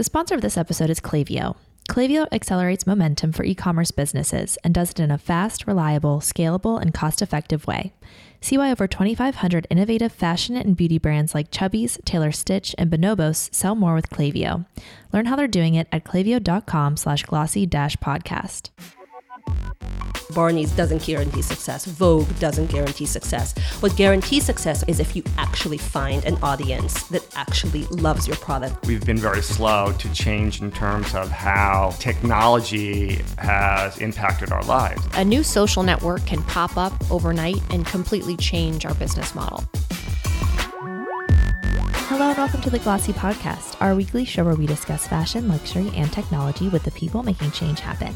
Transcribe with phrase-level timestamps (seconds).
[0.00, 1.56] The sponsor of this episode is Klaviyo.
[1.90, 6.80] Klaviyo accelerates momentum for e commerce businesses and does it in a fast, reliable, scalable,
[6.80, 7.92] and cost effective way.
[8.40, 13.54] See why over 2,500 innovative fashion and beauty brands like Chubbies, Taylor Stitch, and Bonobos
[13.54, 14.64] sell more with Klaviyo.
[15.12, 18.70] Learn how they're doing it at klaviyo.com slash glossy dash podcast.
[20.30, 21.84] Barney's doesn't guarantee success.
[21.84, 23.54] Vogue doesn't guarantee success.
[23.80, 28.86] What guarantees success is if you actually find an audience that actually loves your product.
[28.86, 35.02] We've been very slow to change in terms of how technology has impacted our lives.
[35.14, 39.64] A new social network can pop up overnight and completely change our business model.
[42.12, 45.90] Hello and welcome to the Glossy Podcast, our weekly show where we discuss fashion, luxury,
[45.94, 48.12] and technology with the people making change happen.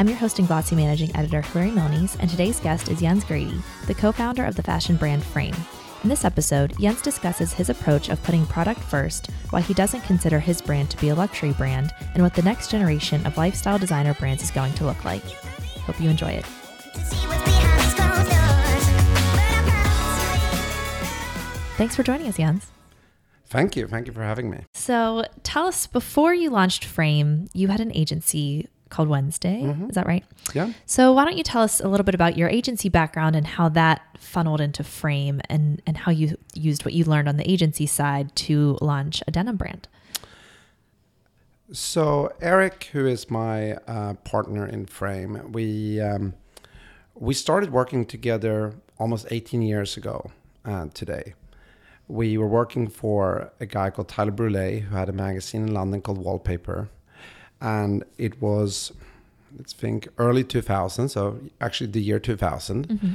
[0.00, 3.62] I'm your host and Glossy managing editor, Hilary Milnes, and today's guest is Jens Grede,
[3.86, 5.54] the co founder of the fashion brand Frame.
[6.02, 10.40] In this episode, Jens discusses his approach of putting product first, why he doesn't consider
[10.40, 14.14] his brand to be a luxury brand, and what the next generation of lifestyle designer
[14.14, 15.22] brands is going to look like.
[15.84, 16.46] Hope you enjoy it.
[21.76, 22.68] Thanks for joining us, Jens.
[23.48, 23.86] Thank you.
[23.86, 24.60] Thank you for having me.
[24.72, 29.62] So, tell us before you launched Frame, you had an agency called Wednesday.
[29.62, 29.88] Mm-hmm.
[29.88, 30.24] Is that right?
[30.52, 30.72] Yeah.
[30.84, 33.68] So why don't you tell us a little bit about your agency background and how
[33.70, 37.86] that funneled into Frame and and how you used what you learned on the agency
[37.86, 39.88] side to launch a denim brand.
[41.72, 46.34] So Erik, who is my uh, partner in Frame, we um,
[47.14, 50.30] we started working together almost 18 years ago
[50.64, 51.34] uh, today.
[52.08, 56.02] We were working for a guy called Tyler Brule, who had a magazine in London
[56.02, 56.88] called Wallpaper
[57.60, 58.92] and it was
[59.56, 63.14] let's think early 2000 so actually the year 2000 mm-hmm.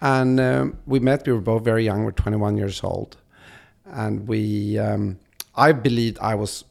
[0.00, 3.16] and um, we met we were both very young we're 21 years old
[3.86, 5.18] and we um,
[5.56, 6.64] i believed i was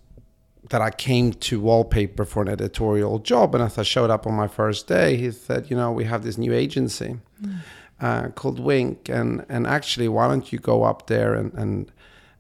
[0.69, 4.33] that i came to wallpaper for an editorial job and as i showed up on
[4.33, 7.57] my first day he said you know we have this new agency mm.
[7.99, 11.91] uh, called wink and and actually why don't you go up there and and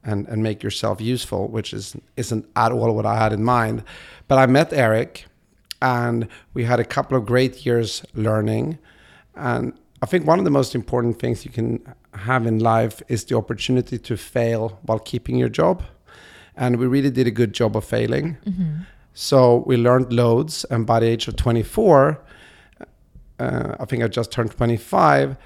[0.03, 3.83] and, and make yourself useful, which is isn't at all what I had in mind.
[4.27, 5.25] But I met Erik,
[5.81, 8.79] and we had a couple of great years learning.
[9.35, 11.81] And I think one of the most important things you can
[12.13, 15.83] have in life is the opportunity to fail while keeping your job.
[16.55, 18.37] And we really did a good job of failing.
[18.45, 18.81] Mm-hmm.
[19.13, 20.65] So we learned loads.
[20.65, 22.21] And by the age of 24,
[23.39, 25.37] uh, I think I just turned 25,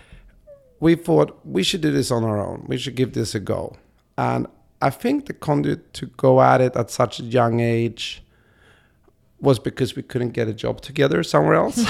[0.80, 2.66] we thought we should do this on our own.
[2.68, 3.76] We should give this a go.
[4.18, 4.48] And
[4.82, 8.24] I think the conduit to go at it at such a young age
[9.40, 11.78] was because we couldn't get a job together somewhere else.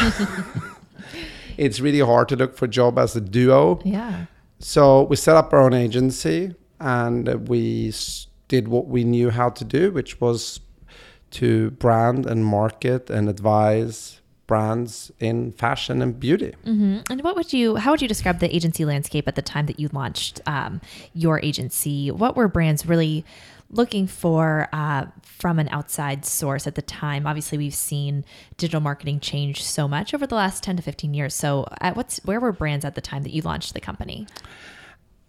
[1.57, 3.79] it's really hard to look for a job as a duo.
[3.83, 4.25] Yeah.
[4.59, 7.93] So we set up our own agency and we
[8.47, 10.59] did what we knew how to do, which was
[11.31, 16.53] to brand and market and advise brands in fashion and beauty.
[16.65, 16.99] Mm-hmm.
[17.09, 19.79] And what would you, how would you describe the agency landscape at the time that
[19.79, 20.81] you launched um,
[21.13, 22.11] your agency?
[22.11, 23.25] What were brands really
[23.71, 27.25] looking for uh, from an outside source at the time?
[27.25, 28.23] Obviously, we've seen
[28.57, 31.33] digital marketing change so much over the last 10 to 15 years.
[31.33, 34.27] So, at what's, where were brands at the time that you launched the company?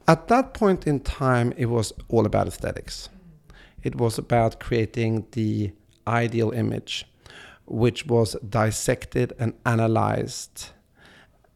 [0.09, 3.09] At that point in time, it was all about aesthetics.
[3.83, 5.73] It was about creating the
[6.07, 7.07] ideal image
[7.67, 10.71] which was dissected and analyzed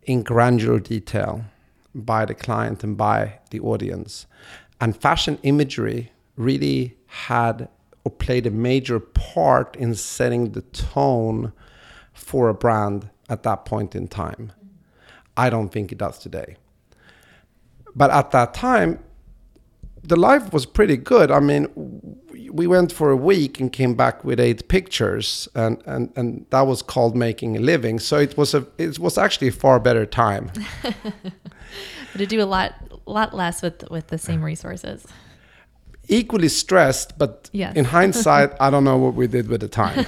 [0.03, 1.45] in granular detail
[1.95, 4.27] by the client and by the audience.
[4.81, 7.69] And fashion imagery really had
[8.05, 11.53] or played a major part in setting the tone
[12.13, 14.53] for a brand at that point in time.
[15.37, 16.57] I don't think it does today.
[17.95, 19.01] But at that time,
[20.03, 21.31] the life was pretty good.
[21.31, 21.67] I mean,
[22.51, 26.63] we went for a week and came back with eight pictures, and, and, and that
[26.63, 27.99] was called making a living.
[27.99, 30.51] So it was a it was actually a far better time.
[32.17, 32.75] to do a lot
[33.07, 35.07] lot less with with the same resources.
[36.11, 37.77] Equally stressed, but yes.
[37.77, 40.05] in hindsight, I don't know what we did with the time.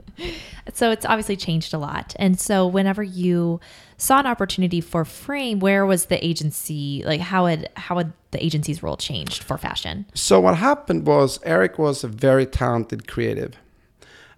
[0.74, 2.14] so it's obviously changed a lot.
[2.18, 3.58] And so whenever you
[3.96, 7.02] saw an opportunity for Frame, where was the agency?
[7.06, 10.04] Like how had how had the agency's role changed for fashion?
[10.12, 13.54] So what happened was Erik was a very talented creative,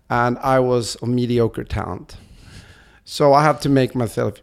[0.09, 2.17] and I was a mediocre talent.
[3.05, 4.35] So I had to make myself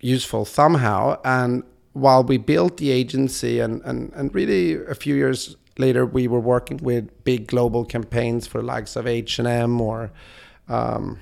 [0.00, 1.20] useful somehow.
[1.24, 1.62] And
[1.92, 6.40] while we built the agency, and and and really a few years later, we were
[6.40, 10.12] working with big global campaigns for the likes of H and M or.
[10.68, 11.18] Um,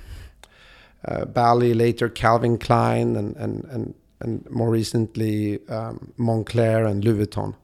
[1.05, 7.27] uh, Bally, later Calvin Klein, and, and, and, and more recently um, Moncler and Louis
[7.27, 7.55] Vuitton.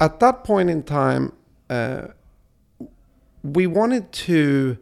[0.00, 1.32] At that point in time,
[1.70, 2.08] uh,
[3.42, 4.76] we wanted to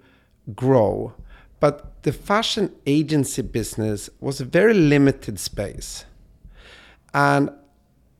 [0.54, 1.12] grow,
[1.60, 6.04] but the fashion agency business was a very limited space.
[7.12, 7.50] And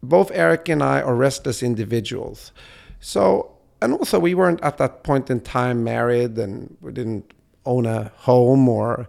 [0.09, 2.53] both Erik and I are restless individuals.
[3.01, 3.53] So,
[3.83, 7.33] and also we weren't at that point in time married and we didn't
[7.67, 9.09] own a home or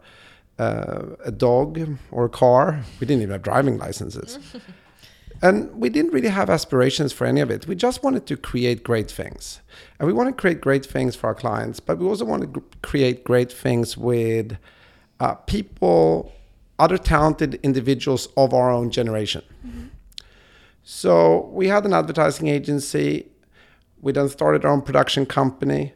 [0.60, 1.80] uh, a dog
[2.12, 2.84] or a car.
[3.00, 4.40] We didn't even have driving licenses.
[5.42, 7.68] and we didn't really have aspirations for any of it.
[7.68, 9.62] We just wanted to create great things.
[10.00, 12.64] And we want to create great things for our clients, but we also want to
[12.82, 14.58] create great things with
[15.20, 16.32] uh, people,
[16.80, 19.44] other talented individuals of our own generation.
[19.66, 19.88] Mm-hmm.
[20.88, 23.28] So we had an advertising agency.
[24.02, 25.94] We then started our own production company,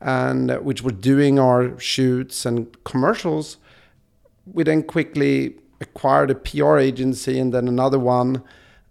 [0.00, 3.58] and uh, which were doing our shoots and commercials.
[4.44, 8.42] We then quickly acquired a PR agency and then another one,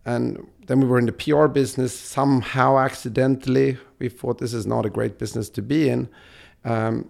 [0.05, 3.77] and then we were in the PR business somehow accidentally.
[3.99, 6.07] We thought this is not a great business to be in.
[6.63, 7.09] Um,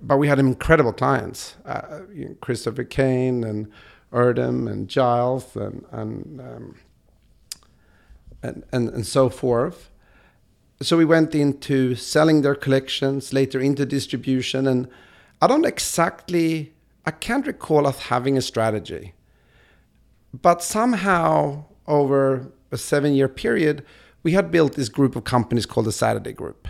[0.00, 2.02] but we had incredible clients, uh,
[2.40, 3.68] Christopher Kane and
[4.12, 6.76] Erdem and Giles and, and um,
[8.42, 9.90] and, and, and so forth.
[10.80, 14.66] So we went into selling their collections, later into distribution.
[14.66, 14.88] And
[15.40, 16.72] I don't exactly,
[17.06, 19.14] I can't recall us having a strategy.
[20.40, 23.84] But somehow, over a seven year period,
[24.22, 26.68] we had built this group of companies called the Saturday Group.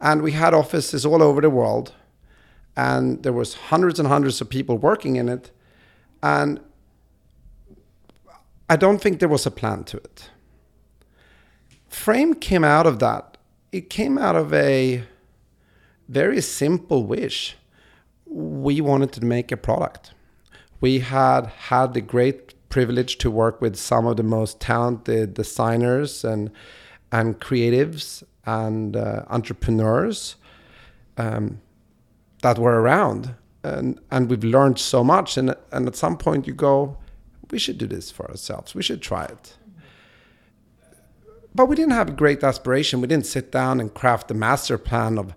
[0.00, 1.92] And we had offices all over the world.
[2.76, 5.50] And there was hundreds and hundreds of people working in it.
[6.22, 6.60] And
[8.68, 10.30] I don't think there was a plan to it.
[11.92, 13.36] Frame came out of that.
[13.70, 15.04] It came out of a
[16.08, 17.56] very simple wish.
[18.24, 20.12] We wanted to make a product.
[20.80, 26.24] We had had the great privilege to work with some of the most talented designers
[26.24, 26.50] and
[27.12, 30.36] and creatives and uh, entrepreneurs
[31.18, 31.60] um,
[32.40, 35.36] that were around, and and we've learned so much.
[35.36, 36.96] And and at some point, you go,
[37.50, 38.74] we should do this for ourselves.
[38.74, 39.58] We should try it
[41.54, 43.00] but we didn't have a great aspiration.
[43.00, 45.34] We didn't sit down and craft a master plan of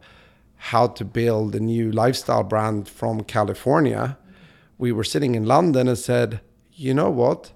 [0.55, 4.17] how to build a new lifestyle brand from California.
[4.77, 6.41] We were sitting in London and said,
[6.73, 7.51] you know what?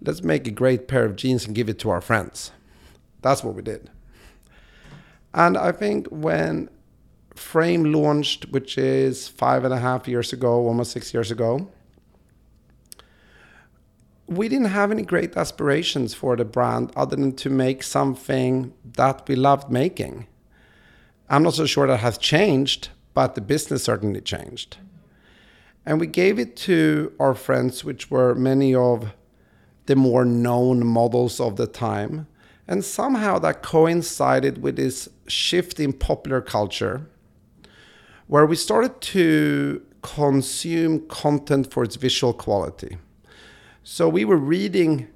[0.00, 2.52] Let's make a great pair of jeans and give it to our friends.
[3.20, 3.90] That's what we did.
[5.34, 6.68] And I think when
[7.34, 11.70] Frame launched, which is five and a half years ago, almost six years ago,
[14.26, 19.26] we didn't have any great aspirations for the brand other than to make something that
[19.28, 20.26] we loved making.
[21.28, 24.78] I'm not so sure that has changed, but the business certainly changed.
[25.84, 29.12] And we gave it to our friends, which were many of
[29.86, 32.26] the more known models of the time.
[32.68, 37.08] And somehow that coincided with this shift in popular culture,
[38.28, 42.98] where we started to consume content for its visual quality.
[43.84, 45.08] So we were reading,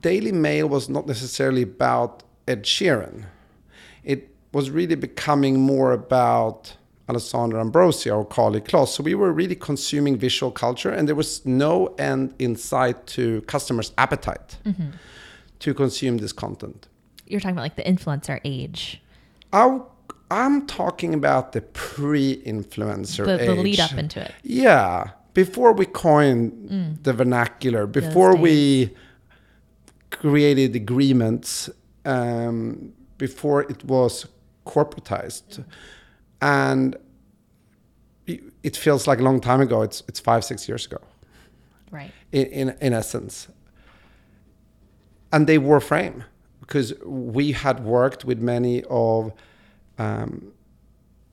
[0.00, 3.24] Daily Mail was not necessarily about Ed Sheeran.
[4.02, 6.76] It was really becoming more about
[7.08, 8.88] Alessandra Ambrosio or Karlie Kloss.
[8.88, 13.42] So we were really consuming visual culture, and there was no end in sight to
[13.42, 14.90] customers' appetite mm-hmm.
[15.58, 16.88] to consume this content.
[17.26, 19.02] You're talking about like the influencer age.
[19.52, 19.80] I,
[20.30, 24.32] I'm talking about the pre-influencer the, the lead up into it.
[24.42, 27.02] Yeah, before we coined mm.
[27.02, 28.94] the vernacular, before we
[30.10, 31.70] created agreements,
[32.04, 34.26] um, before it was
[34.66, 35.64] corporatized,
[36.40, 36.96] and
[38.26, 39.82] it feels like a long time ago.
[39.82, 40.98] It's it's five six years ago,
[41.90, 42.12] right?
[42.32, 43.48] In in, in essence,
[45.32, 46.24] and they were frame
[46.60, 49.32] because we had worked with many of
[49.98, 50.51] um,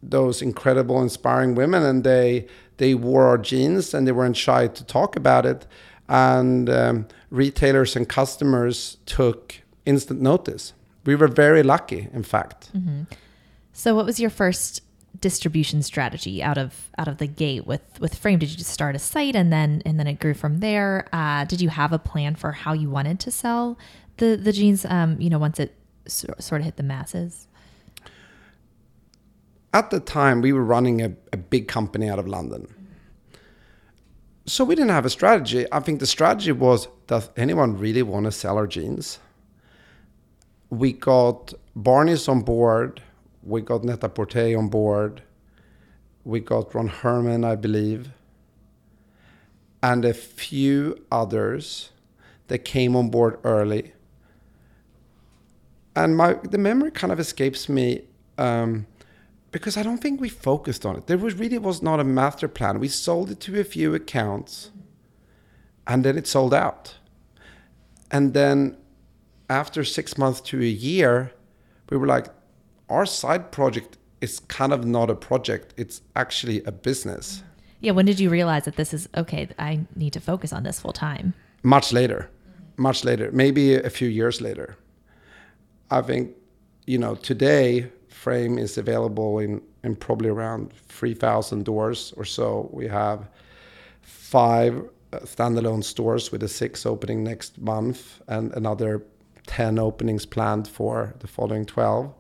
[0.02, 4.84] those incredible, inspiring women, and they they wore our jeans and they weren't shy to
[4.86, 5.68] talk about it.
[6.08, 10.74] And um, retailers and customers took instant notice.
[11.06, 12.72] We were very lucky, in fact.
[12.76, 13.04] Mm-hmm.
[13.74, 14.82] So, what was your first
[15.22, 18.40] distribution strategy out of out of the gate with with Frame?
[18.40, 21.08] Did you just start a site and then and then it grew from there?
[21.14, 23.78] Uh, did you have a plan for how you wanted to sell
[24.18, 24.86] the the jeans?
[24.86, 25.76] Um, you know, once it
[26.08, 27.49] so, sort of hit the masses
[29.74, 32.68] at the time we were running a, a big company out of London.
[34.46, 35.68] So we didn't have a strategy.
[35.72, 39.20] I think the strategy was does anyone really want to sell our jeans?
[40.72, 43.02] We got Barney's on board,
[43.44, 45.22] we got Net-a-Porter on board,
[46.24, 48.10] we got Ron Herman, I believe,
[49.82, 51.92] and a few others
[52.48, 53.94] that came on board early.
[55.96, 58.04] And my the memory kind of escapes me.
[58.38, 58.88] Um,
[59.52, 61.08] because I don't think we focused on it.
[61.08, 62.80] There was really was not a master plan.
[62.80, 64.72] We sold it to a few accounts,
[65.88, 66.96] and then it sold out.
[68.12, 68.78] And then
[69.50, 71.32] after six months to a year,
[71.90, 72.28] we were like,
[72.90, 77.44] our side project is kind of not a project; it's actually a business.
[77.80, 77.94] Yeah.
[77.94, 79.50] When did you realize that this is okay?
[79.58, 81.34] I need to focus on this full time.
[81.64, 82.30] Much later,
[82.78, 84.78] much later, maybe a few years later.
[85.92, 86.36] I think,
[86.86, 87.90] you know, today
[88.20, 92.70] frame is available in, in probably around 3,000 doors or so.
[92.74, 93.30] We have
[94.02, 99.04] five uh, standalone stores with a six opening next month and another
[99.48, 102.14] 10 openings planned for the following 12.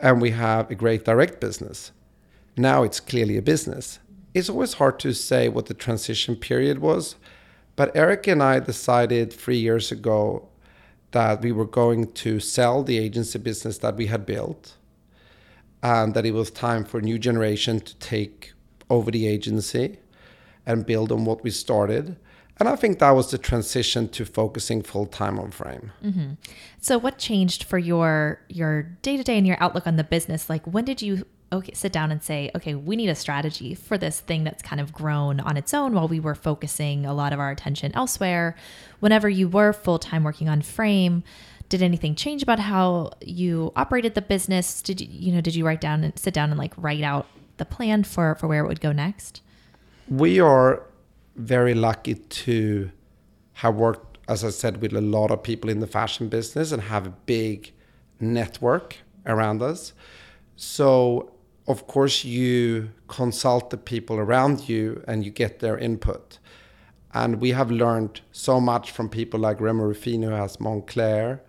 [0.00, 1.90] And we have a great direct business.
[2.56, 3.98] Now it's clearly a business.
[4.32, 7.16] It's always hard to say what the transition period was,
[7.74, 10.48] but Erik and I decided three years ago
[11.10, 14.76] that we were going to sell the agency business that we had built
[15.82, 18.52] and that it was time for a new generation to take
[18.88, 19.98] over the agency
[20.66, 22.16] and build on what we started.
[22.58, 25.92] And I think that was the transition to focusing full time on Frame.
[26.04, 26.32] Mm-hmm.
[26.78, 30.50] So, what changed for your your day to day and your outlook on the business?
[30.50, 33.96] Like, when did you okay sit down and say, okay, we need a strategy for
[33.96, 37.32] this thing that's kind of grown on its own while we were focusing a lot
[37.32, 38.54] of our attention elsewhere?
[39.00, 41.24] Whenever you were full time working on Frame,
[41.70, 44.82] did anything change about how you operated the business?
[44.82, 47.26] Did you, you know, did you write down and sit down and like write out
[47.56, 49.40] the plan for for where it would go next?
[50.08, 50.82] We are
[51.36, 52.90] very lucky to
[53.54, 56.82] have worked, as I said, with a lot of people in the fashion business and
[56.82, 57.72] have a big
[58.18, 59.92] network around us.
[60.56, 61.32] So,
[61.68, 66.38] of course, you consult the people around you and you get their input.
[67.14, 71.40] And we have learned so much from people like Remo Ruffini, who has Moncler,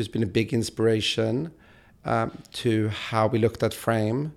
[0.00, 1.52] who's been a big inspiration
[2.06, 4.32] um, to how we looked at frame.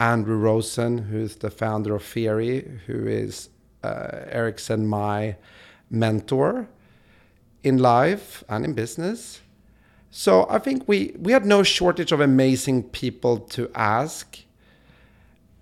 [0.00, 3.50] Andrew Rosen, who's the founder of Theory, who is
[3.84, 5.36] uh, Erik's and my
[5.90, 6.66] mentor
[7.62, 9.42] in life and in business.
[10.10, 14.38] So I think we, we had no shortage of amazing people to ask.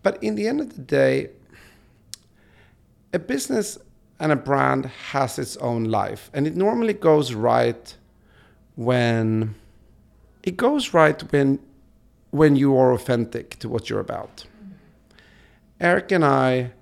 [0.04, 1.30] But in the end of the day,
[3.12, 3.78] a business
[4.20, 6.30] and a brand has its own life.
[6.32, 7.96] And it normally goes right
[8.80, 9.54] when
[10.42, 11.58] it goes right when
[12.30, 14.44] when you are authentic to what you're about.
[15.78, 16.72] Erik and I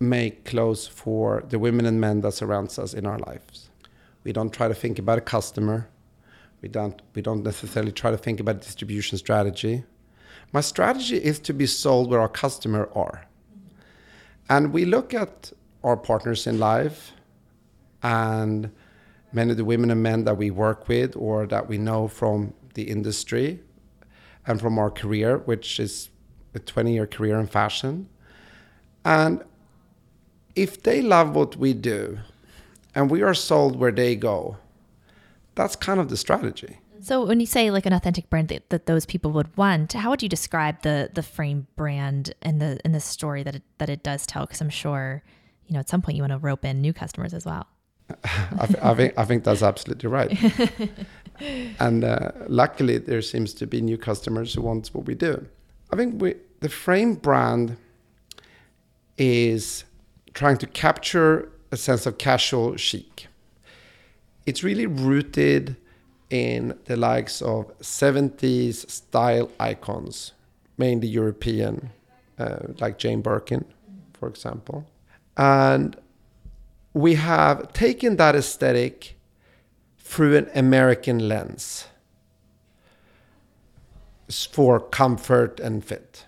[0.00, 3.68] make clothes for the women and men that surrounds us in our lives.
[4.24, 5.86] We don't try to think about a customer.
[6.62, 9.84] We don't we don't necessarily try to think about distribution strategy.
[10.50, 13.26] My strategy is to be sold where our customer are.
[14.48, 15.52] And we look at
[15.84, 17.12] our partners in life
[18.02, 18.70] and
[19.32, 22.54] many of the women and men that we work with or that we know from
[22.74, 23.60] the industry
[24.46, 26.10] and from our career, which is
[26.54, 28.08] a 20 year career in fashion.
[29.04, 29.42] And
[30.54, 32.18] if they love what we do
[32.94, 34.58] and we are sold where they go,
[35.54, 36.78] that's kind of the strategy.
[36.94, 37.02] Mm-hmm.
[37.02, 40.10] So when you say like an authentic brand that, that those people would want, how
[40.10, 43.88] would you describe the the frame brand and the and the story that it, that
[43.88, 44.46] it does tell?
[44.46, 45.22] Because I'm sure,
[45.66, 47.66] you know, at some point you want to rope in new customers as well.
[48.58, 50.36] I, th- I, think I think that's absolutely right.
[51.80, 55.46] and uh, luckily, there seems to be new customers who want what we do.
[55.92, 57.76] I think we, the frame brand
[59.18, 59.84] is
[60.34, 63.28] trying to capture a sense of casual chic.
[64.46, 65.76] It's really rooted
[66.30, 70.32] in the likes of 70s style icons,
[70.78, 71.90] mainly European,
[72.38, 73.64] uh, like Jane Birkin,
[74.14, 74.86] for example.
[75.36, 75.96] And
[76.94, 79.16] we have taken that aesthetic
[79.98, 81.86] through an American lens
[84.28, 86.26] for comfort and fit.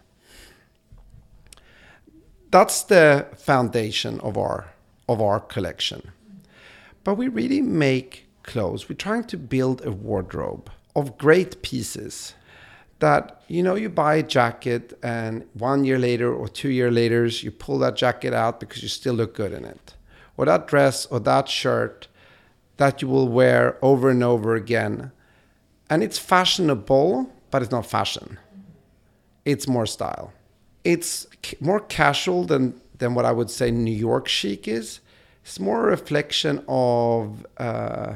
[2.50, 4.70] That's the foundation of our
[5.08, 6.12] of our collection.
[7.02, 8.88] But we really make clothes.
[8.88, 12.34] We're trying to build a wardrobe of great pieces
[13.00, 17.26] that you know you buy a jacket and one year later or two year later
[17.26, 19.94] you pull that jacket out because you still look good in it
[20.36, 22.08] or that dress or that shirt
[22.76, 25.12] that you will wear over and over again.
[25.88, 28.38] And it's fashionable, but it's not fashion.
[29.44, 30.32] It's more style.
[30.82, 31.26] It's
[31.60, 35.00] more casual than, than what I would say New York chic is.
[35.42, 38.14] It's more a reflection of, uh,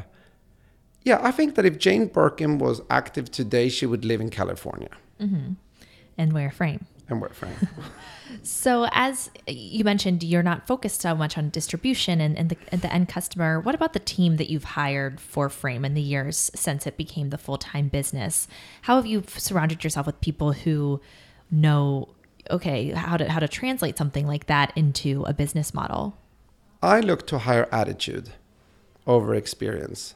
[1.03, 4.91] yeah, I think that if Jane Birkin was active today, she would live in California.
[5.21, 5.53] Mm-hmm.
[6.17, 6.87] And wear frame.
[7.09, 7.55] And wear frame.
[8.43, 12.83] So, as you mentioned, you're not focused so much on distribution and, and, the, and
[12.83, 13.61] the end customer.
[13.61, 17.31] What about the team that you've hired for Frame in the years since it became
[17.31, 18.49] the full time business?
[18.83, 21.01] How have you surrounded yourself with people who
[21.51, 22.09] know
[22.51, 26.17] okay how to how to translate something like that into a business model?
[26.83, 28.31] I look to higher attitude
[29.07, 30.15] over experience.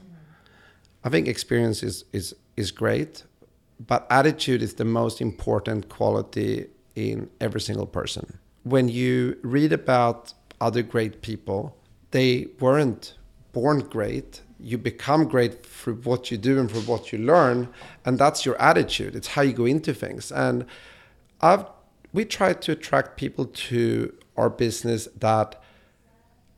[1.03, 3.25] I think experience is is is great,
[3.85, 8.39] but attitude is the most important quality in every single person.
[8.65, 11.77] When you read about other great people,
[12.13, 13.15] they weren't
[13.53, 14.43] born great.
[14.61, 17.69] You become great for what you do and for what you learn,
[18.05, 19.17] and that's your attitude.
[19.17, 20.31] It's how you go into things.
[20.31, 20.67] And
[21.41, 21.67] I've
[22.13, 25.61] we try to attract people to our business that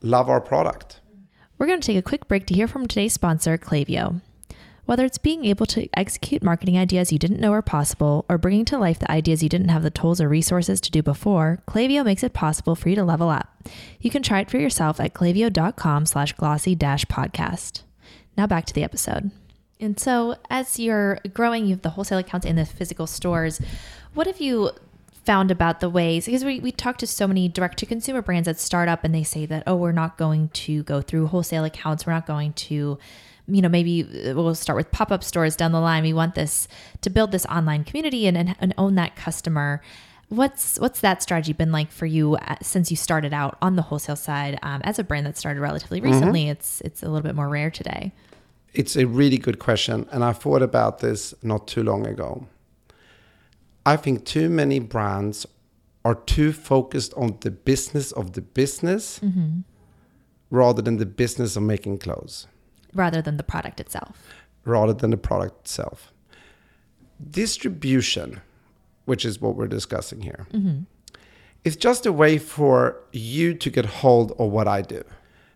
[0.01, 0.99] love our product.
[1.57, 4.21] We're going to take a quick break to hear from today's sponsor, Klaviyo.
[4.85, 8.65] Whether it's being able to execute marketing ideas you didn't know were possible or bringing
[8.65, 12.05] to life the ideas you didn't have the tools or resources to do before, Klaviyo
[12.05, 13.49] makes it possible for you to level up.
[13.99, 17.81] You can try it for yourself at klaviyo.com slash glossy dash podcast.
[18.37, 19.31] Now back to the episode.
[19.79, 23.59] And so as you're growing, you have the wholesale accounts and the physical stores.
[24.13, 24.71] What have you
[25.25, 28.45] found about the ways because we, we talk to so many direct to consumer brands
[28.45, 31.65] that start up and they say that oh we're not going to go through wholesale
[31.65, 32.99] accounts we're not going to
[33.47, 36.67] you know maybe we'll start with pop-up stores down the line we want this
[37.01, 39.81] to build this online community and, and, and own that customer
[40.29, 43.83] what's what's that strategy been like for you uh, since you started out on the
[43.83, 46.11] wholesale side um, as a brand that started relatively mm-hmm.
[46.11, 46.51] recently mm-hmm.
[46.51, 48.11] it's it's a little bit more rare today
[48.73, 52.47] it's a really good question and i thought about this not too long ago
[53.85, 55.45] I think too many brands
[56.03, 59.59] are too focused on the business of the business mm-hmm.
[60.49, 62.47] rather than the business of making clothes.
[62.95, 64.23] Rather than the product itself.
[64.63, 66.11] Rather than the product itself.
[67.29, 68.41] Distribution,
[69.05, 70.79] which is what we're discussing here, mm-hmm.
[71.63, 75.03] is just a way for you to get hold of what I do.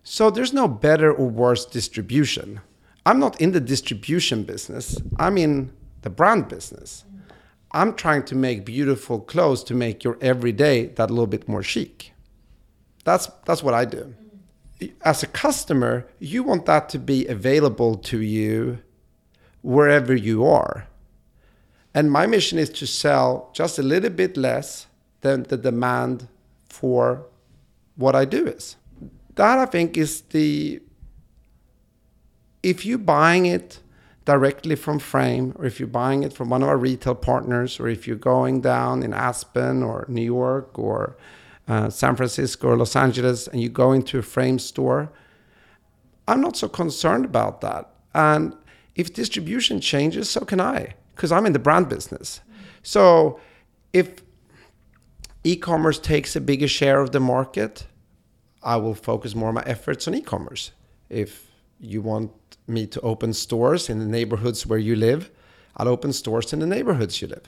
[0.04, 2.62] So there's no better or worse distribution.
[3.06, 7.06] I'm not in the distribution business, I'm in the brand business.
[7.72, 12.14] I'm trying to make beautiful clothes to make your everyday that little bit more chic.
[13.04, 14.16] That's that's what I do.
[15.04, 18.80] As a customer, you want that to be available to you
[19.62, 20.88] wherever you are.
[21.94, 24.88] And my mission is to sell just a little bit less
[25.22, 26.28] than the demand
[26.70, 27.26] for
[27.96, 28.78] what I do is.
[29.36, 30.82] That I think is the
[32.62, 33.80] if you're buying it
[34.26, 37.88] directly from Frame, or if you're buying it from one of our retail partners, or
[37.88, 41.18] if you're going down in Aspen or New York or
[41.70, 45.12] uh, San Francisco or Los Angeles and you go into a Frame store,
[46.28, 47.94] I'm not so concerned about that.
[48.14, 48.56] And
[48.96, 52.42] if distribution changes, so can I, because I'm in the brand business.
[52.82, 53.40] So
[53.94, 54.22] if
[55.44, 57.86] e-commerce takes a bigger share of the market,
[58.64, 60.72] I will focus more of my efforts on e-commerce.
[61.10, 62.32] If you want
[62.68, 65.32] me to open stores in the neighborhoods where you live,
[65.78, 67.48] I'll open stores in the neighborhoods you live.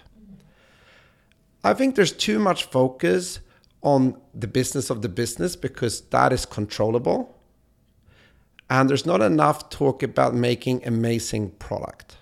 [1.64, 3.40] I think there's too much focus
[3.82, 7.38] on the business of the business because that is controllable.
[8.70, 12.17] And there's not enough talk about making amazing product.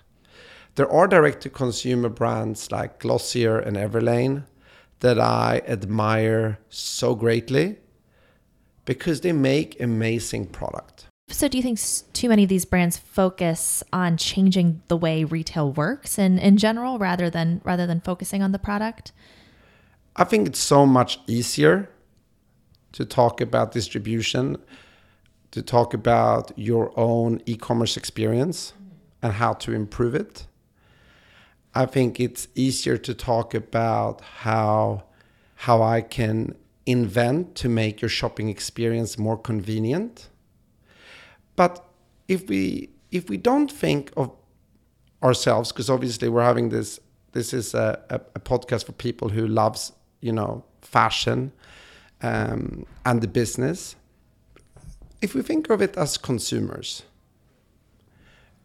[0.74, 4.44] There are direct to consumer brands like Glossier and Everlane
[5.00, 7.76] that I admire so greatly
[8.84, 11.06] because they make amazing product.
[11.28, 11.78] So, do you think
[12.12, 16.98] too many of these brands focus on changing the way retail works in, in general,
[16.98, 19.12] rather than rather than focusing on the product?
[20.16, 21.88] I think it's so much easier
[22.92, 24.56] to talk about distribution,
[25.52, 28.72] to talk about your own e-commerce experience
[29.22, 30.46] and how to improve it.
[31.74, 35.04] I think it's easier to talk about how
[35.54, 36.54] how I can
[36.86, 40.30] invent to make your shopping experience more convenient
[41.60, 41.84] but
[42.26, 44.30] if we if we don't think of
[45.22, 46.98] ourselves, because obviously we're having this
[47.32, 51.52] this is a, a, a, podcast for people who loves you know fashion
[52.22, 53.96] um, and the business.
[55.20, 57.02] If we think of it as consumers,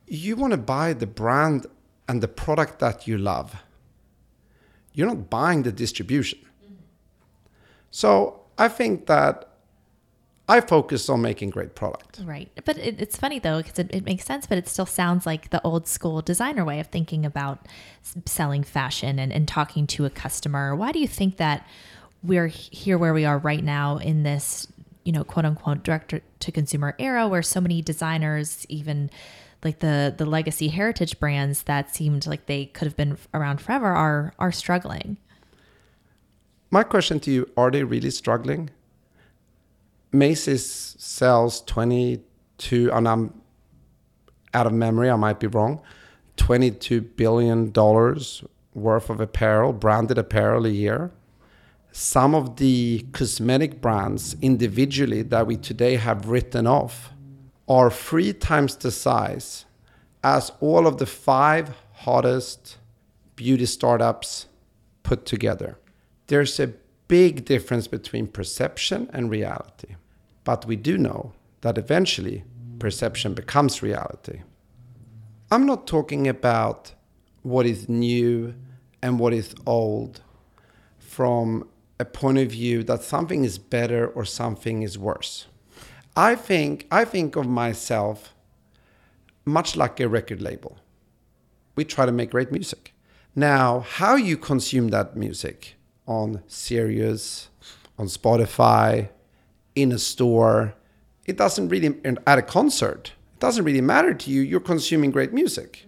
[0.07, 1.65] you want to buy the brand
[2.07, 3.55] and the product that you love.
[4.93, 6.39] You're not buying the distribution.
[7.91, 9.54] So I think that
[10.47, 12.19] I focus on making great product.
[12.23, 12.51] Right.
[12.65, 15.49] But it, it's funny though, because it, it, makes sense, but it still sounds like
[15.49, 17.65] the old school designer way of thinking about
[18.25, 20.75] selling fashion and, and talking to a customer.
[20.75, 21.65] Why do you think that
[22.21, 24.67] we're here where we are right now in this,
[25.03, 29.09] you know, quote unquote direct to consumer era where so many designers, even
[29.63, 33.87] like the the legacy heritage brands that seemed like they could have been around forever
[33.87, 35.17] are are struggling?
[36.69, 38.69] My question to you, are they really struggling?
[40.15, 43.41] Macy's sells 22, and I'm
[44.53, 45.81] out of memory, I might be wrong,
[46.37, 51.11] 22 billion dollars worth of apparel, branded apparel a year.
[51.91, 57.11] Some of the cosmetic brands individually that we today have written off
[57.67, 59.65] are three times the size
[60.23, 62.77] as all of the five hottest
[63.35, 64.47] beauty startups
[65.03, 65.77] put together.
[66.27, 66.73] There's a
[67.07, 69.95] big difference between perception and reality.
[70.45, 72.45] But we do know that eventually
[72.79, 74.43] perception becomes reality.
[75.51, 76.93] I'm not talking about
[77.41, 78.55] what is new
[79.01, 80.21] and what is old
[80.97, 81.67] from
[81.99, 85.47] a point of view that something is better or something is worse.
[86.15, 88.33] I think I think of myself
[89.45, 90.77] much like a record label.
[91.75, 92.93] We try to make great music.
[93.35, 95.75] Now, how you consume that music
[96.07, 97.49] on Sirius,
[97.97, 99.09] on Spotify,
[99.75, 100.73] in a store,
[101.25, 103.13] it doesn't really at a concert.
[103.33, 104.41] It doesn't really matter to you.
[104.41, 105.85] You're consuming great music.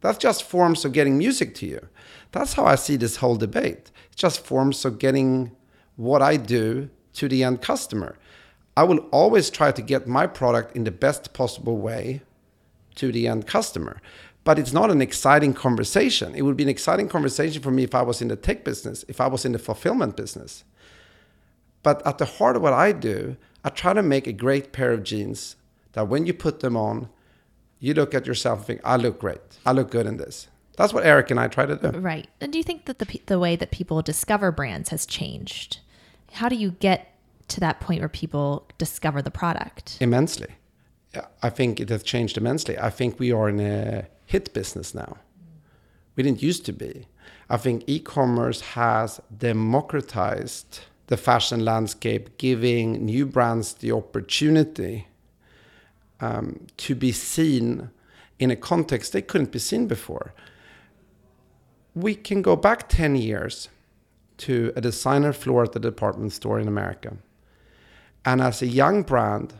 [0.00, 1.88] That's just forms of getting music to you.
[2.32, 3.90] That's how I see this whole debate.
[4.06, 5.52] It's just forms of getting
[5.96, 8.16] what I do to the end customer.
[8.76, 12.22] I will always try to get my product in the best possible way
[12.96, 14.00] to the end customer.
[14.42, 16.34] But it's not an exciting conversation.
[16.34, 19.04] It would be an exciting conversation for me if I was in the tech business,
[19.08, 20.64] if I was in the fulfillment business.
[21.84, 24.92] But at the heart of what I do, I try to make a great pair
[24.92, 25.54] of jeans
[25.92, 27.08] that when you put them on,
[27.78, 29.40] you look at yourself and think, I look great.
[29.64, 30.48] I look good in this.
[30.76, 31.90] That's what Erik and I try to do.
[31.98, 32.26] Right.
[32.40, 35.78] And do you think that the, the way that people discover brands has changed?
[36.32, 37.14] How do you get
[37.48, 39.98] to that point where people discover the product?
[40.00, 40.48] Immensely.
[41.42, 42.76] I think it has changed immensely.
[42.76, 45.18] I think we are in a hit business now.
[46.16, 47.06] We didn't used to be.
[47.48, 55.06] I think e commerce has democratized the fashion landscape, giving new brands the opportunity
[56.20, 57.90] um, to be seen
[58.38, 60.34] in a context they couldn't be seen before.
[61.94, 63.68] We can go back 10 years
[64.38, 67.16] to a designer floor at the department store in America.
[68.24, 69.54] And as a young brand,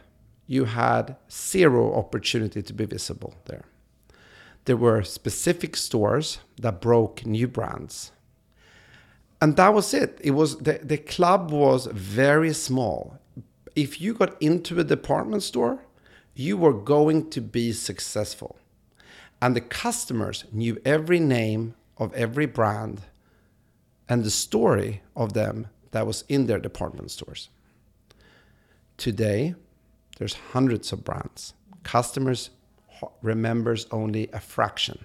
[0.46, 3.64] you had zero opportunity to be visible there.
[4.64, 8.12] There were specific stores that broke new brands.
[9.44, 10.18] And that was it.
[10.22, 13.18] It was the, the club was very small.
[13.76, 15.84] If you got into a department store,
[16.34, 18.56] you were going to be successful.
[19.42, 23.02] And the customers knew every name of every brand
[24.08, 27.50] and the story of them that was in their department stores.
[28.96, 29.54] Today,
[30.16, 31.52] there's hundreds of brands.
[31.82, 32.48] Customers
[33.20, 35.04] remembers only a fraction.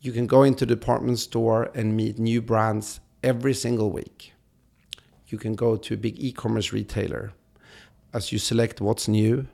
[0.00, 4.32] You can go into the department store and meet new brands every single week.
[5.28, 7.32] You can go to a big e-commerce retailer.
[8.12, 9.48] As you select what's new,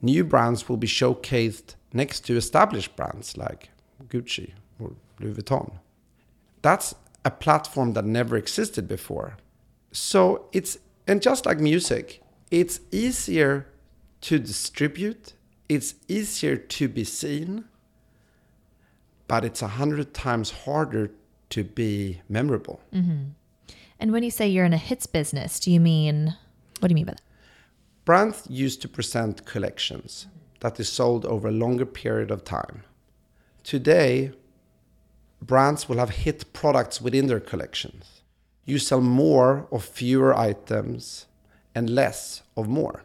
[0.00, 3.70] new brands will be showcased next to established brands like
[4.08, 5.72] Gucci or Louis Vuitton.
[6.62, 9.36] That's a platform that never existed before.
[9.92, 13.66] So it's and just like music, it's easier
[14.22, 15.34] to distribute,
[15.68, 17.64] it's easier to be seen,
[19.28, 21.10] but it's a hundred times harder
[21.50, 22.80] to be memorable.
[22.92, 23.30] Mm-hmm.
[24.00, 26.36] And when you say you're in a hits business, do you mean,
[26.80, 27.22] what do you mean by that?
[28.04, 30.26] Brands used to present collections
[30.60, 32.82] that is sold over a longer period of time.
[33.62, 34.32] Today,
[35.40, 38.22] brands will have hit products within their collections.
[38.64, 41.26] You sell more of fewer items
[41.74, 43.02] and less of more.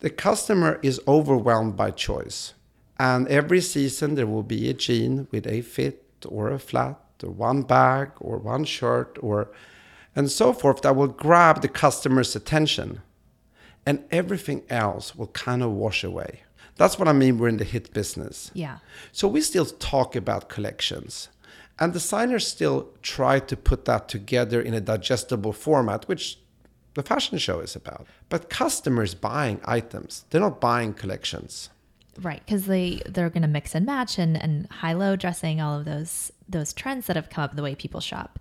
[0.00, 2.54] The customer is overwhelmed by choice.
[2.98, 7.30] And every season there will be a jean with a fit or a flat or
[7.30, 9.48] one bag or one shirt or
[10.16, 13.02] and so forth that will grab the customer's attention.
[13.84, 16.42] And everything else will kind of wash away.
[16.76, 18.50] That's what I mean we're in the hit business.
[18.54, 18.78] Yeah.
[19.12, 21.28] So we still talk about collections.
[21.78, 26.38] And designers still try to put that together in a digestible format, which
[26.94, 28.06] the fashion show is about.
[28.28, 31.70] But customers buying items, they're not buying collections.
[32.20, 35.78] Right, because they they're going to mix and match and and high low dressing, all
[35.78, 38.38] of those those trends that have come up the way people shop.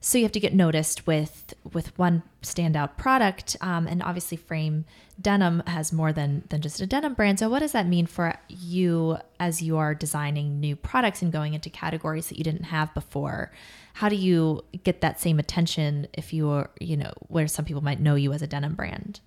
[0.00, 4.84] So you have to get noticed with with one standout product, um, and obviously Frame
[5.20, 7.38] Denim has more than than just a denim brand.
[7.38, 11.54] So what does that mean for you as you are designing new products and going
[11.54, 13.50] into categories that you didn't have before?
[13.96, 17.82] how do you get that same attention if you are, you know, where some people
[17.82, 19.20] might know you as a denim brand?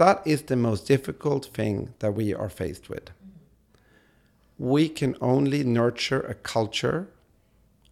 [0.00, 3.10] That is the most difficult thing that we are faced with.
[4.58, 7.08] We can only nurture a culture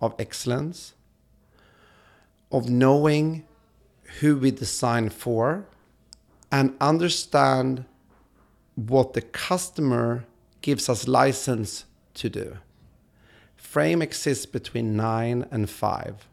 [0.00, 0.94] of excellence,
[2.50, 3.44] of knowing
[4.20, 5.66] who we design for,
[6.50, 7.84] and understand
[8.74, 10.24] what the customer
[10.62, 12.56] gives us license to do
[13.58, 16.26] frame exists between nine and five.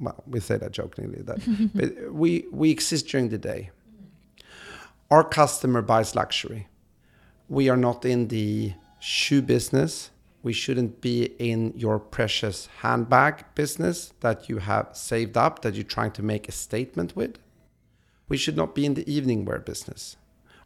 [0.00, 1.38] Well, we say that jokingly, that
[1.74, 3.70] but we we exist during the day.
[5.10, 6.68] Our customer buys luxury.
[7.48, 10.10] We are not in the shoe business.
[10.42, 15.84] We shouldn't be in your precious handbag business that you have saved up, that you're
[15.84, 17.38] trying to make a statement with.
[18.28, 20.16] We should not be in the evening wear business.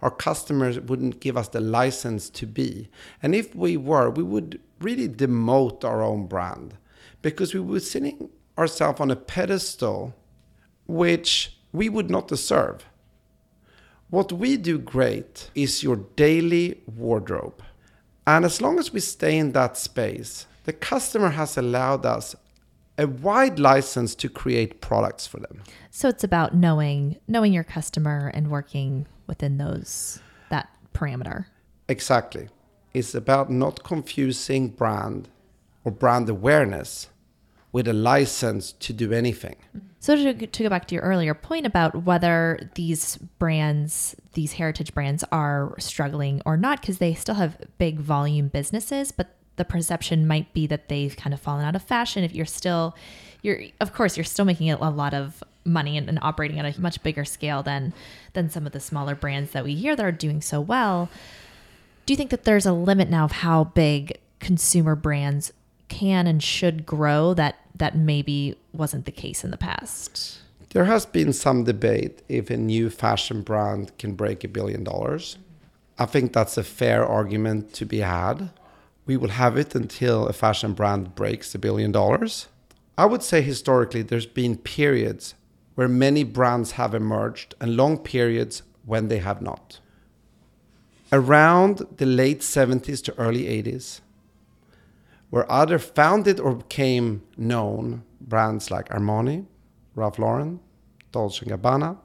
[0.01, 2.89] Our customers wouldn't give us the license to be.
[3.23, 6.77] And if we were, we would really demote our own brand
[7.23, 10.15] because we were sitting ourselves on a pedestal
[10.87, 12.85] which we would not deserve.
[14.11, 17.63] What we do great is your daily wardrobe.
[18.27, 22.35] And as long as we stay in that space, the customer has allowed us
[22.97, 25.63] a wide license to create products for them.
[25.91, 31.47] So it's about knowing knowing your customer and working within those that parameter.
[31.89, 32.49] Exactly.
[32.95, 35.29] It's about not confusing brand
[35.85, 37.09] or brand awareness
[37.73, 39.57] with a license to do anything.
[40.01, 44.95] So to, to go back to your earlier point about whether these brands, these heritage
[44.95, 50.27] brands are struggling or not because they still have big volume businesses, but the perception
[50.27, 52.25] might be that they've kind of fallen out of fashion.
[52.25, 52.95] If you're still
[53.43, 56.81] you're of course you're still making a lot of money and, and, operating at a
[56.81, 57.93] much bigger scale than
[58.33, 61.11] than some of the smaller brands that we hear that are doing so well.
[62.07, 65.53] Do you think that there's a limit now of how big consumer brands
[65.89, 70.39] can and should grow that that maybe wasn't the case in the past
[70.71, 75.39] there has been some debate if a new fashion brand can break a billion dollars
[75.99, 78.51] i think that's a fair argument to be had
[79.09, 82.47] we will have it until a fashion brand breaks a billion dollars.
[82.99, 85.35] I would say historically there's been periods
[85.77, 89.81] where many brands have emerged and long periods when they have not.
[91.11, 94.01] Around the late 70s to early 80s,
[95.31, 99.47] where either founded or became known brands like Armani,
[99.95, 100.61] Ralph Lauren,
[101.13, 101.99] Dolce & Gabbana,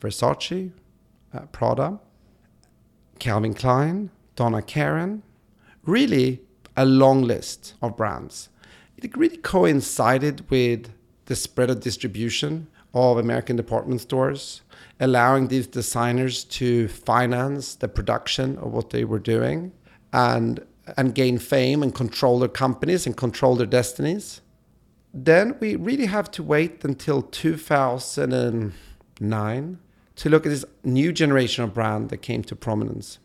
[0.00, 0.72] Versace,
[1.32, 1.98] uh, Prada,
[3.18, 5.22] Calvin Klein, Donna Karan.
[5.84, 6.40] really
[6.76, 8.48] a long list of brands.
[8.96, 10.90] It really coincided with
[11.26, 14.62] the spread of distribution of American department stores,
[14.98, 19.72] allowing these designers to finance the production of what they were doing
[20.12, 20.64] and
[20.96, 24.40] and gain fame and control their companies and control their destinies.
[25.12, 29.78] Then we really have to wait until 2009
[30.16, 33.18] to look at this new generation of brand that came to prominence.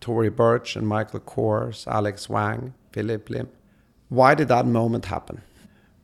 [0.00, 3.48] Tory Burch and Michael Kors, Alex Wang, Phillip Lim.
[4.08, 5.42] Why did that moment happen?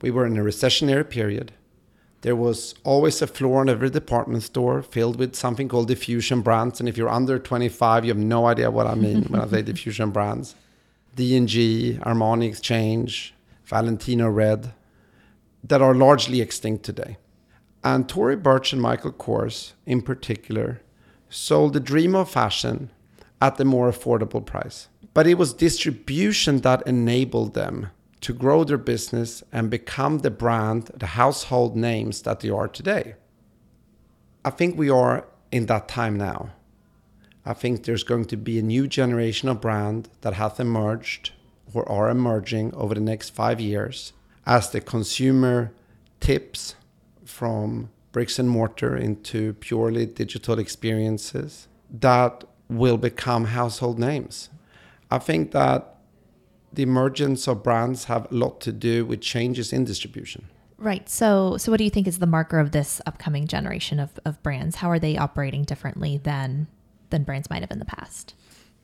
[0.03, 1.53] We were in a recessionary period.
[2.23, 6.81] There was always a floor in every department store filled with something called diffusion brands.
[6.81, 9.63] And if you're under 25, you have no idea what I mean when I say
[9.73, 10.55] diffusion brands.
[11.15, 14.73] D&G, Armani Exchange, Valentino Red,
[15.65, 17.17] that are largely extinct today.
[17.83, 20.81] And Tory Burch and Michael Kors, in particular,
[21.29, 22.91] sold the dream of fashion
[23.41, 24.89] at the more affordable price.
[25.15, 27.91] But it was distribution that enabled them
[28.27, 33.15] to grow their business and become the brand, the household names that they are today.
[34.45, 36.51] I think we are in that time now.
[37.45, 41.35] I think there's going to be a new generation of brand that has emerged
[41.73, 44.13] or are emerging over the next five years
[44.45, 45.71] as the consumer
[46.19, 46.75] tips
[47.25, 54.51] from bricks and mortar into purely digital experiences that will become household names.
[55.13, 55.96] I think that
[56.77, 60.47] the emergence of brands have a lot to do with changes in distribution.
[60.79, 61.09] Right.
[61.09, 64.43] So, so what do you think is the marker of this upcoming generation of, of
[64.43, 64.77] brands?
[64.77, 66.69] How are they operating differently than
[67.11, 68.35] than brands might have in the past?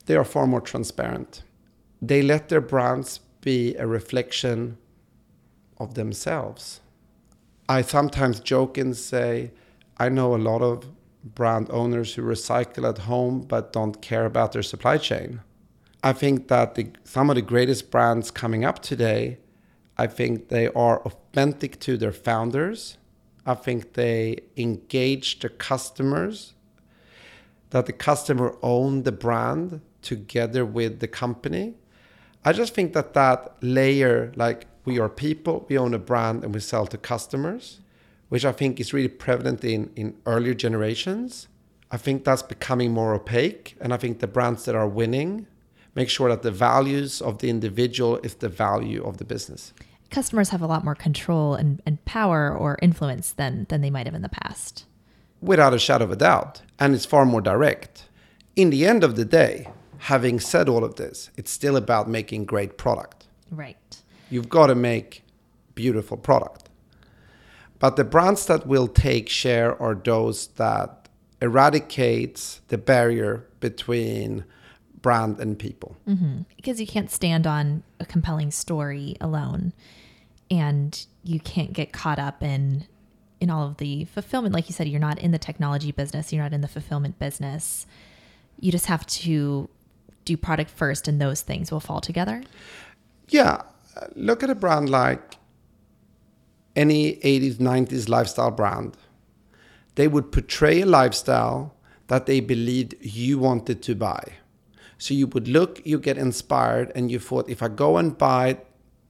[0.05, 1.43] They are far more transparent.
[2.01, 4.77] They let their brands be a reflection
[5.77, 6.79] of themselves.
[7.69, 9.51] I sometimes joke and say,
[9.97, 10.89] I know a lot of
[11.23, 15.41] brand owners who recycle at home but don't care about their supply chain.
[16.03, 19.39] I think that the, some of the greatest brands coming up today,
[19.97, 22.97] I think they are authentic to their founders.
[23.45, 26.53] I think they engage the customers,
[27.69, 31.75] that the customer own the brand together with the company.
[32.43, 36.53] I just think that that layer, like we are people, we own a brand, and
[36.53, 37.79] we sell to customers
[38.33, 41.47] which I think is really prevalent in, in earlier generations.
[41.91, 43.75] I think that's becoming more opaque.
[43.79, 45.45] And I think the brands that are winning
[45.95, 49.73] make sure that the values of the individual is the value of the business.
[50.09, 54.05] Customers have a lot more control and, and power or influence than, than they might
[54.05, 54.85] have in the past.
[55.41, 56.61] Without a shadow of a doubt.
[56.79, 58.05] And it's far more direct.
[58.55, 62.45] In the end of the day, having said all of this, it's still about making
[62.45, 63.25] great product.
[63.49, 64.01] Right.
[64.29, 65.23] You've got to make
[65.75, 66.69] beautiful product.
[67.79, 71.09] But the brands that will take share are those that
[71.41, 74.45] eradicates the barrier between
[75.03, 75.95] brand and people.
[76.07, 76.41] Mm-hmm.
[76.55, 79.73] because you can't stand on a compelling story alone
[80.49, 82.87] and you can't get caught up in
[83.39, 86.41] in all of the fulfillment like you said you're not in the technology business you're
[86.43, 87.85] not in the fulfillment business
[88.59, 89.69] you just have to
[90.25, 92.41] do product first and those things will fall together
[93.29, 93.61] Yeah,
[94.15, 95.37] look at a brand like
[96.75, 98.97] any 80s, 90s lifestyle brand.
[99.95, 101.75] They would portray a lifestyle
[102.07, 104.23] that they believed you wanted to buy.
[105.03, 108.59] So you would look, you get inspired, and you thought, if I go and buy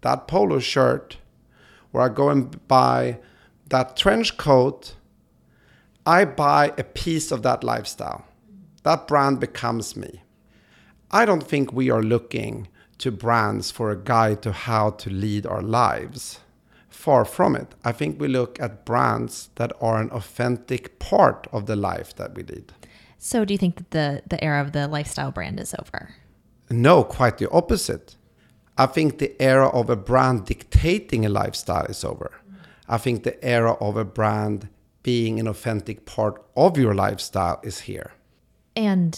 [0.02, 1.18] that polo shirt,
[1.92, 3.20] or I go and buy
[3.70, 4.96] that trench coat,
[6.04, 8.26] I buy a piece of that lifestyle.
[8.82, 10.24] That brand becomes me.
[11.12, 15.46] I don't think we are looking to brands for a guide to how to lead
[15.46, 16.40] our lives.
[16.90, 17.76] Far from it.
[17.86, 22.34] I think we look at brands that are an authentic part of the life that
[22.34, 22.74] we lead.
[23.30, 26.00] So do you think that the the era of the lifestyle brand is over
[26.70, 28.08] No, quite the opposite.
[28.84, 32.30] I think the era of a brand dictating a lifestyle is over.
[32.96, 34.68] I think the era of a brand
[35.04, 38.10] being an authentic part of your lifestyle is here.
[38.76, 39.12] and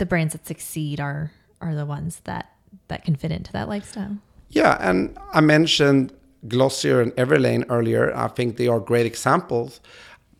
[0.00, 2.44] the brands that succeed are are the ones that
[2.88, 4.14] that can fit into that lifestyle
[4.60, 5.00] Yeah, and
[5.38, 6.12] I mentioned
[6.48, 8.04] Glossier and Everlane earlier.
[8.26, 9.80] I think they are great examples,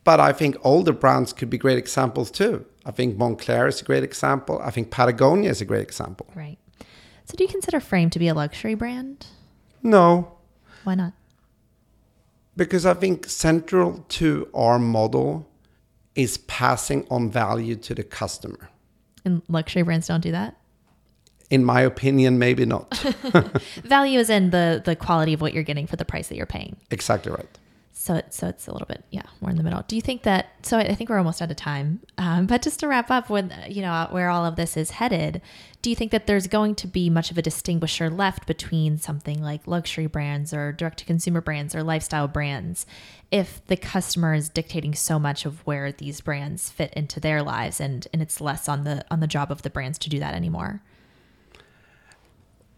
[0.04, 2.64] but I think older brands could be great examples too.
[2.86, 4.58] I think Moncler is a great example.
[4.62, 6.26] I think Patagonia is a great example.
[6.34, 6.58] right
[7.26, 9.26] so do you consider frame to be a luxury brand
[9.82, 10.32] No,
[10.84, 11.12] why not
[12.56, 15.46] because I think central to our model
[16.14, 18.68] is passing on value to the customer.
[19.24, 20.56] and luxury brands don't do that
[21.50, 22.88] In my opinion, maybe not.
[23.96, 26.54] value is in the the quality of what you're getting for the price that you're
[26.58, 26.76] paying.
[26.90, 27.58] exactly right.
[28.00, 29.84] So it, so it's a little bit yeah more in the middle.
[29.86, 30.52] Do you think that?
[30.62, 32.00] So I I think we're almost out of time.
[32.16, 35.42] Um, but just to wrap up, when you know where all of this is headed,
[35.82, 39.42] do you think that there's going to be much of a distinguisher left between something
[39.42, 42.86] like luxury brands or direct to consumer brands or lifestyle brands,
[43.30, 47.82] if the customer is dictating so much of where these brands fit into their lives,
[47.82, 50.32] and and it's less on the on the job of the brands to do that
[50.32, 50.80] anymore?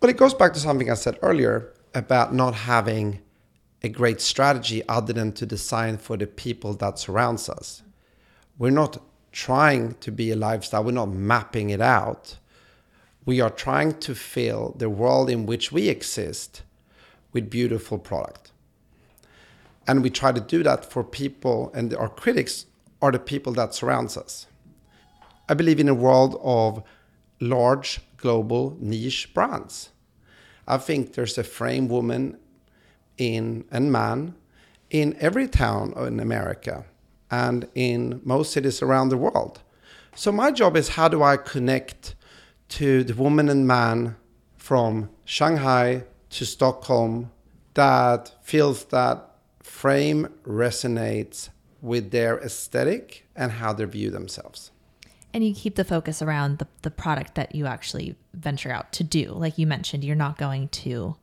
[0.01, 3.21] But it goes back to something I said earlier about not having
[3.83, 7.83] a great strategy other than to design for the people that surrounds us.
[8.59, 12.39] We're not trying to be a lifestyle, we're not mapping it out.
[13.25, 16.63] We are trying to fill the world in which we exist
[17.33, 18.51] with beautiful product.
[19.87, 22.67] And we try to do that for people and our critics
[23.01, 24.47] are the people that surrounds us.
[25.49, 26.83] I believe in a world of
[27.41, 29.91] large global niche brands.
[30.69, 32.39] I think there's a frame woman
[33.19, 34.35] in and man
[34.91, 36.85] in every town in America
[37.31, 39.61] and in most cities around the world.
[40.15, 42.15] So my job is how do I connect
[42.71, 44.17] to the woman and man
[44.57, 47.31] from Shanghai to Stockholm
[47.75, 49.29] that feels that
[49.61, 51.49] frame resonates
[51.81, 54.71] with their aesthetic and how they view themselves.
[55.35, 59.05] And you keep the focus around the, the product that you actually venture out to
[59.05, 59.33] do.
[59.33, 61.17] Like you mentioned, you're not going to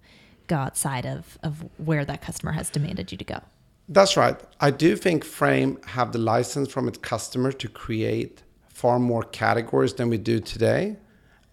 [0.49, 3.39] go outside of, of where that customer has demanded you to go.
[3.87, 4.37] That's right.
[4.59, 9.93] I do think Frame have the license from its customer to create far more categories
[9.93, 10.97] than we do today.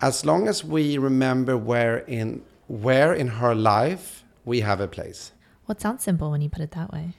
[0.00, 5.32] As long as we remember where in where in her life we have a place.
[5.66, 7.14] Well, it sounds simple when you put it that way.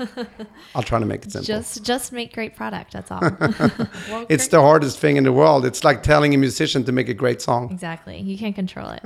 [0.74, 1.46] I'll try to make it simple.
[1.46, 2.92] Just just make great product.
[2.92, 3.20] That's all.
[4.10, 5.64] Well, it's the hardest thing in the world.
[5.64, 7.70] It's like telling a musician to make a great song.
[7.70, 8.18] exactly.
[8.20, 9.02] You can't control it.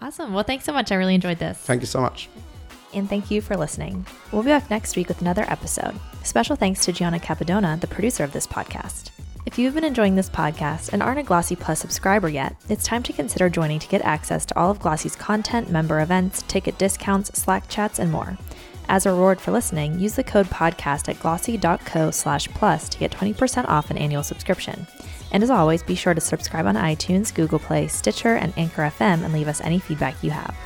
[0.00, 0.32] awesome.
[0.34, 0.90] Well, thanks so much.
[0.92, 1.58] I really enjoyed this.
[1.58, 2.28] Thank you so much.
[2.94, 4.06] and thank you for listening.
[4.32, 5.94] We'll be back next week with another episode.
[6.24, 9.10] Special thanks to Gianna Capadona, the producer of this podcast.
[9.46, 13.02] If you've been enjoying this podcast and aren't a Glossy Plus subscriber yet, it's time
[13.04, 17.30] to consider joining to get access to all of Glossy's content, member events, ticket discounts,
[17.40, 18.36] Slack chats, and more.
[18.90, 23.10] As a reward for listening, use the code podcast at glossy.co slash plus to get
[23.10, 24.86] 20% off an annual subscription.
[25.30, 29.24] And as always, be sure to subscribe on iTunes, Google Play, Stitcher, and Anchor FM
[29.24, 30.56] and leave us any feedback you have.